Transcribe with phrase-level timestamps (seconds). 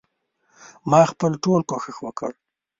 [0.89, 2.31] ما خپل ټول کوښښ وکړ.